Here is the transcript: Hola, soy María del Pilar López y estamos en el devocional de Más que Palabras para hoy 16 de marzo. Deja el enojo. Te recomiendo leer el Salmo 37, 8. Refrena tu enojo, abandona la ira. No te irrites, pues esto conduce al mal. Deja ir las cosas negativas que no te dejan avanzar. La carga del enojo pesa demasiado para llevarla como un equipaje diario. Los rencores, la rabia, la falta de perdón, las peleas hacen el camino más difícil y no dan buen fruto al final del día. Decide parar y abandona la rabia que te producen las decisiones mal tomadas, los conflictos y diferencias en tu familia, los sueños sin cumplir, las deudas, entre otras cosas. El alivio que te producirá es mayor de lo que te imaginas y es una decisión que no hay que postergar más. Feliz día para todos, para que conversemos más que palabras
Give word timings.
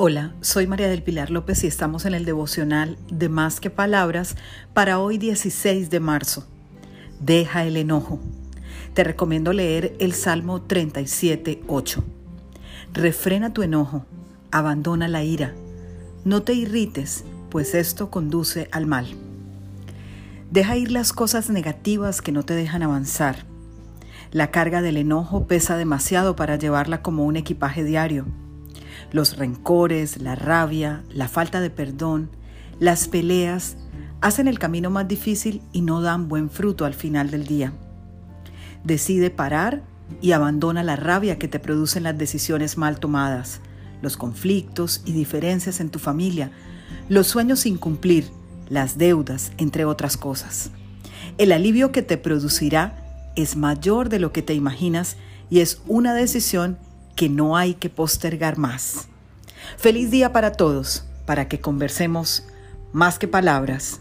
Hola, 0.00 0.32
soy 0.42 0.68
María 0.68 0.88
del 0.88 1.02
Pilar 1.02 1.28
López 1.28 1.64
y 1.64 1.66
estamos 1.66 2.04
en 2.04 2.14
el 2.14 2.24
devocional 2.24 2.96
de 3.10 3.28
Más 3.28 3.58
que 3.58 3.68
Palabras 3.68 4.36
para 4.72 5.00
hoy 5.00 5.18
16 5.18 5.90
de 5.90 5.98
marzo. 5.98 6.46
Deja 7.18 7.64
el 7.64 7.76
enojo. 7.76 8.20
Te 8.94 9.02
recomiendo 9.02 9.52
leer 9.52 9.96
el 9.98 10.12
Salmo 10.12 10.62
37, 10.62 11.62
8. 11.66 12.04
Refrena 12.92 13.52
tu 13.52 13.64
enojo, 13.64 14.06
abandona 14.52 15.08
la 15.08 15.24
ira. 15.24 15.52
No 16.24 16.44
te 16.44 16.54
irrites, 16.54 17.24
pues 17.50 17.74
esto 17.74 18.08
conduce 18.08 18.68
al 18.70 18.86
mal. 18.86 19.08
Deja 20.52 20.76
ir 20.76 20.92
las 20.92 21.12
cosas 21.12 21.50
negativas 21.50 22.22
que 22.22 22.30
no 22.30 22.44
te 22.44 22.54
dejan 22.54 22.84
avanzar. 22.84 23.46
La 24.30 24.52
carga 24.52 24.80
del 24.80 24.96
enojo 24.96 25.48
pesa 25.48 25.76
demasiado 25.76 26.36
para 26.36 26.54
llevarla 26.54 27.02
como 27.02 27.24
un 27.24 27.34
equipaje 27.34 27.82
diario. 27.82 28.26
Los 29.10 29.36
rencores, 29.36 30.20
la 30.20 30.34
rabia, 30.34 31.02
la 31.10 31.28
falta 31.28 31.60
de 31.60 31.70
perdón, 31.70 32.30
las 32.78 33.08
peleas 33.08 33.76
hacen 34.20 34.48
el 34.48 34.58
camino 34.58 34.90
más 34.90 35.08
difícil 35.08 35.62
y 35.72 35.82
no 35.82 36.00
dan 36.00 36.28
buen 36.28 36.50
fruto 36.50 36.84
al 36.84 36.94
final 36.94 37.30
del 37.30 37.46
día. 37.46 37.72
Decide 38.84 39.30
parar 39.30 39.82
y 40.20 40.32
abandona 40.32 40.82
la 40.82 40.96
rabia 40.96 41.38
que 41.38 41.48
te 41.48 41.58
producen 41.58 42.02
las 42.02 42.18
decisiones 42.18 42.76
mal 42.76 42.98
tomadas, 43.00 43.60
los 44.02 44.16
conflictos 44.16 45.02
y 45.04 45.12
diferencias 45.12 45.80
en 45.80 45.90
tu 45.90 45.98
familia, 45.98 46.50
los 47.08 47.26
sueños 47.26 47.60
sin 47.60 47.78
cumplir, 47.78 48.30
las 48.68 48.98
deudas, 48.98 49.52
entre 49.56 49.84
otras 49.84 50.16
cosas. 50.16 50.70
El 51.38 51.52
alivio 51.52 51.92
que 51.92 52.02
te 52.02 52.18
producirá 52.18 53.30
es 53.36 53.56
mayor 53.56 54.08
de 54.08 54.18
lo 54.18 54.32
que 54.32 54.42
te 54.42 54.54
imaginas 54.54 55.16
y 55.50 55.60
es 55.60 55.80
una 55.86 56.14
decisión 56.14 56.78
que 57.18 57.28
no 57.28 57.56
hay 57.56 57.74
que 57.74 57.90
postergar 57.90 58.58
más. 58.58 59.08
Feliz 59.76 60.12
día 60.12 60.32
para 60.32 60.52
todos, 60.52 61.04
para 61.26 61.48
que 61.48 61.60
conversemos 61.60 62.44
más 62.92 63.18
que 63.18 63.26
palabras 63.26 64.00